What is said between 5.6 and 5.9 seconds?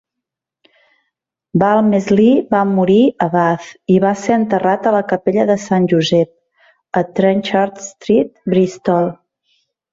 Sant